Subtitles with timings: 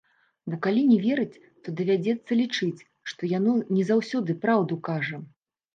[0.51, 5.27] Бо калі не верыць, то давядзецца лічыць, што яно не заўсёды праўду кажа.